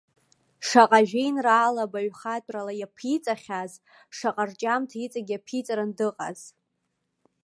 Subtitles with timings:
[0.67, 3.73] Шаҟа жәеинраала баҩхатәрала иаԥиҵахьааз,
[4.17, 6.41] шаҟа рҿиамҭа иҵегь иаԥиҵаран дыҟааз!